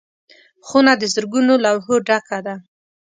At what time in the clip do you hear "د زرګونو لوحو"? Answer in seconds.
0.97-1.95